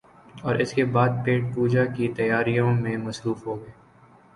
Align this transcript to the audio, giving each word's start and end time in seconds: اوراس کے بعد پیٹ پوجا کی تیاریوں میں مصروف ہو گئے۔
اوراس 0.43 0.71
کے 0.73 0.85
بعد 0.85 1.09
پیٹ 1.25 1.43
پوجا 1.55 1.85
کی 1.95 2.07
تیاریوں 2.15 2.71
میں 2.73 2.97
مصروف 2.97 3.45
ہو 3.47 3.59
گئے۔ 3.61 3.71